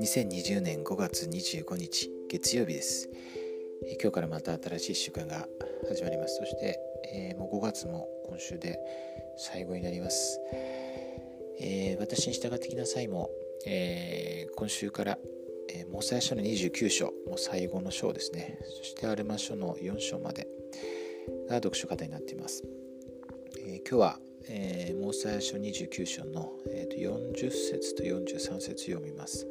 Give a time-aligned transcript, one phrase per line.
[0.00, 3.08] 2020年5月25日月曜日です。
[4.00, 5.48] 今日からまた新しい週間が
[5.88, 6.36] 始まります。
[6.36, 6.78] そして、
[7.12, 8.78] えー、もう5月も今週で
[9.36, 10.38] 最後になります。
[11.60, 13.28] えー、私に従ってきなさいも、
[13.66, 15.18] えー、今週から、
[15.74, 18.56] えー、モーサヤ書の29章、もう最後の章ですね。
[18.78, 20.46] そしてアルマ書の4章まで
[21.48, 22.62] が読書方になっています。
[23.66, 29.46] え今日は、えー、モーサヤ書29章の、えー、40節と43節読みます。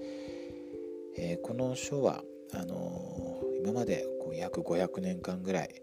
[1.17, 2.23] えー、この書は
[2.53, 5.81] あのー、今までこう約500年間ぐらい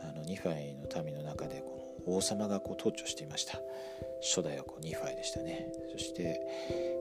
[0.00, 3.60] あのニーファイの民の中でこの王様がこう統治をしていました。
[4.22, 5.70] 初代はこうニーファイでしたね。
[5.92, 6.40] そして、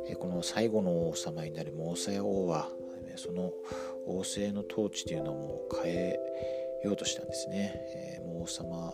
[0.10, 2.70] えー、この最後の王様になるモーサヤ王は
[3.16, 3.52] その
[4.06, 6.20] 王政の統治というのを変え
[6.84, 8.94] ようとしたんですね、えー、もう王様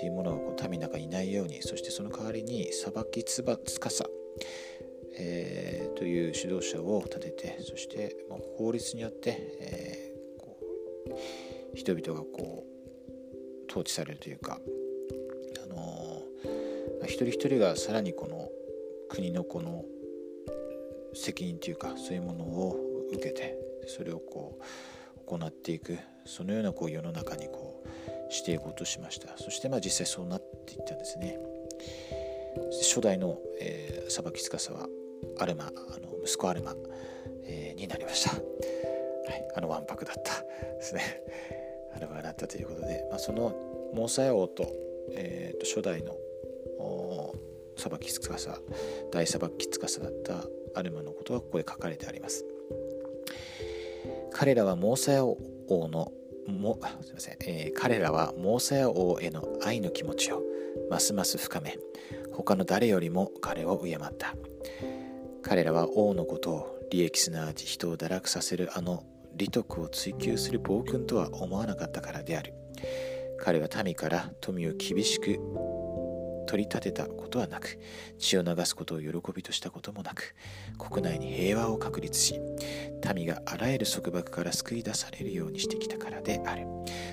[0.00, 4.04] というものがこう民の中にいないようにそしてその代わりに裁きつばつかさ
[5.14, 10.58] えー、という指導者を立ててそしてもう法律によって、えー、こ
[11.74, 14.58] う人々がこう統治されるというか、
[15.64, 18.48] あのー、一人一人がさらにこの
[19.08, 19.84] 国のこの
[21.14, 22.76] 責任というかそういうものを
[23.12, 23.56] 受けて
[23.86, 27.71] それをこう行っていくそのようなこう世の中にこう
[28.32, 29.36] していこうとしました。
[29.36, 31.38] そしてまあ実際そうなっていったんですね。
[32.82, 34.88] 初代の、えー、裁き司は
[35.38, 36.74] アルマあの息子アルマ、
[37.44, 38.42] えー、になりました、はい、
[39.56, 40.42] あのわんぱくだった
[40.74, 41.22] ですね。
[41.94, 43.54] アルマがなったということで、まあ、その
[43.94, 44.66] モーサヤ王と,、
[45.12, 46.16] えー、と初代の
[47.76, 48.20] 裁き司
[49.10, 50.44] 大裁き司だった
[50.74, 52.44] アルマのことがここで書かれてあります。
[54.32, 55.36] 彼らはモーサヤ王
[55.68, 56.12] の
[56.46, 60.42] もすみません、えー、彼らはモーサヤ王への愛の気持ちを
[60.90, 61.78] ますます深め
[62.32, 64.34] 他の誰よりも彼を敬った。
[65.42, 69.02] 彼らは王のことを利益すなわち人を堕落させるあの
[69.34, 72.54] 利得を追求する暴君とは思わなかったからである。
[73.38, 75.38] 彼は民から富を厳しく
[76.52, 77.78] 取り立てたことはなく
[78.18, 80.34] 血を流すことを喜びとしたこともなく
[80.78, 82.38] 国内に平和を確立し
[83.14, 86.66] 民があらゆる束縛から救い出されるようにしてきたからである。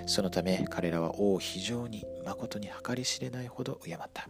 [0.08, 4.28] そのため彼らは王を非常に誠に計り知れないほど敬った。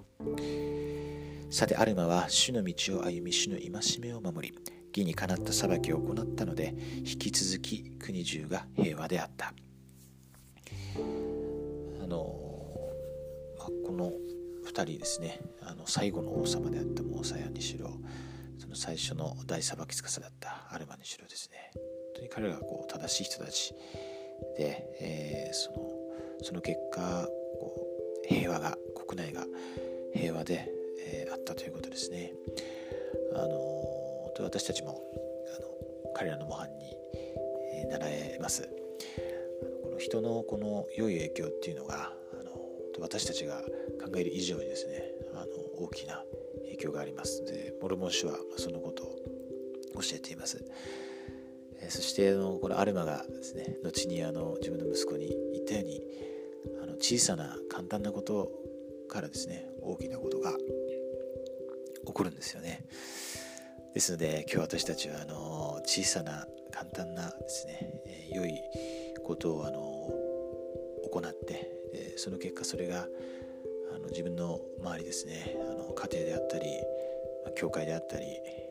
[1.50, 4.56] さてアルマは主の道を歩み主の戒めを守り
[4.96, 9.56] 義にかなった裁きを行ったので引き続き国中が平和であった。
[10.96, 12.16] あの、
[13.86, 14.12] この
[14.82, 17.92] 2人ですねあの最後の王様であったモーサヤにしろ
[18.58, 21.84] その最初の大裁き司だったアルマにしろですね本
[22.16, 23.74] 当に彼らがこう正しい人たち
[24.58, 25.78] で、えー、その
[26.42, 27.28] その結果
[27.60, 27.76] こ
[28.26, 29.46] う平和が国内が
[30.14, 30.80] 平和で
[31.12, 32.34] えー、あったということですね。
[33.34, 35.02] あの私たちも
[35.58, 36.96] あの彼らの模範に、
[37.74, 38.70] えー、習えます。
[39.84, 42.14] この人のこの良い影響っていうのが
[43.00, 43.62] 私たちが
[44.04, 45.46] 考える以上にですねあの
[45.84, 46.24] 大きな
[46.66, 47.44] 影響があります。
[47.46, 49.16] でモルモン氏はそのことを
[49.96, 50.64] 教えています。
[51.88, 56.02] そしてあのこのアルマがですね後にあの自分の息子に言ったように
[56.84, 58.52] あの小さな簡単なこと
[59.08, 60.52] からですね大きなことが
[62.06, 62.86] 起こるんですよね
[63.94, 68.54] ですので今日私たちはあの小さな簡単なですね、え、良い
[69.26, 69.99] ことをあの
[71.10, 71.54] 行って
[71.92, 73.08] でその結果それが
[73.94, 76.66] あの自分の周りですねあの家庭であったり、
[77.46, 78.26] ま、教会であったり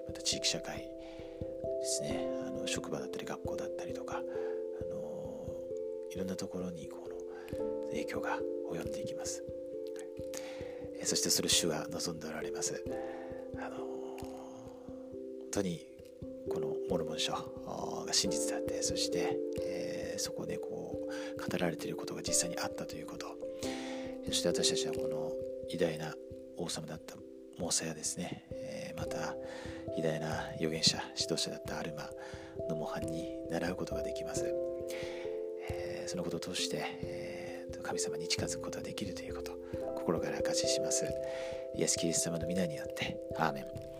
[0.06, 5.46] また地域社会ですねあの職場だったり学校だったりとかあの
[6.12, 8.38] いろんなところにこの影響が
[8.72, 9.42] 及んでいきます。
[11.04, 12.84] そしてそれ主は望んでおられます。
[13.56, 13.86] あの本
[15.50, 15.86] 当に
[16.50, 20.98] このモルモン書が真実であってそして、えー、そこでこ
[21.36, 23.26] う語られていることが実際にあったということ
[24.26, 25.32] そして私たちはこの
[25.70, 26.14] 偉大な
[26.56, 27.16] 王様だった
[27.58, 29.34] モーセやですね、え、また
[29.96, 32.08] 偉大な預言者指導者だったアルマ
[32.68, 34.44] の模範に習うことができます、
[35.68, 39.58] え、そのことを通して、えー、神様に近づくことができるということ
[40.08, 41.04] 心から証しします。
[41.76, 43.18] イエス・キリスト様の皆によって。
[43.36, 43.97] アーメン。